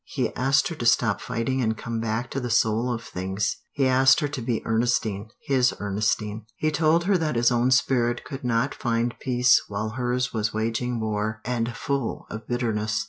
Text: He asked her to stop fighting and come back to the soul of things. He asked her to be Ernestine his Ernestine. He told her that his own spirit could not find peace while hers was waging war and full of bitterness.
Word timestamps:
He 0.07 0.33
asked 0.35 0.69
her 0.69 0.75
to 0.77 0.85
stop 0.87 1.21
fighting 1.21 1.61
and 1.61 1.77
come 1.77 1.99
back 1.99 2.31
to 2.31 2.39
the 2.39 2.49
soul 2.49 2.91
of 2.91 3.03
things. 3.03 3.57
He 3.71 3.85
asked 3.85 4.19
her 4.21 4.27
to 4.29 4.41
be 4.41 4.65
Ernestine 4.65 5.29
his 5.43 5.75
Ernestine. 5.79 6.47
He 6.57 6.71
told 6.71 7.03
her 7.03 7.19
that 7.19 7.35
his 7.35 7.51
own 7.51 7.69
spirit 7.69 8.23
could 8.25 8.43
not 8.43 8.73
find 8.73 9.13
peace 9.19 9.61
while 9.67 9.89
hers 9.89 10.33
was 10.33 10.55
waging 10.55 10.99
war 10.99 11.39
and 11.45 11.75
full 11.75 12.25
of 12.31 12.47
bitterness. 12.47 12.99